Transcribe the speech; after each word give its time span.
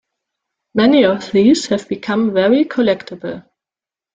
Many 0.73 1.05
of 1.05 1.31
these 1.31 1.67
have 1.67 1.87
become 1.87 2.33
very 2.33 2.65
collectable. 2.65 3.47